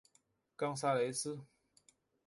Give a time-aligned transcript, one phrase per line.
[0.57, 1.45] 冈萨雷斯。